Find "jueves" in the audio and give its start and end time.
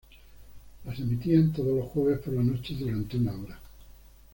1.91-2.17